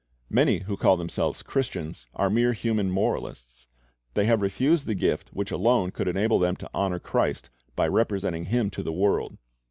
[0.31, 3.67] Many who call themselves Christians are mere human moralists.
[4.15, 8.45] They have refused the gift which alone could enable them to honor Christ by representing
[8.45, 9.37] Him to the world.